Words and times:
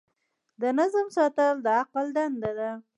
د 0.61 0.63
نظم 0.79 1.07
ساتل 1.15 1.55
د 1.65 1.67
عقل 1.81 2.05
دنده 2.15 2.51
ده. 2.59 2.71